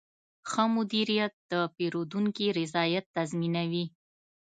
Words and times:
ښه 0.49 0.63
مدیریت 0.75 1.33
د 1.51 1.53
پیرودونکي 1.75 2.45
رضایت 2.59 3.05
تضمینوي. 3.15 3.85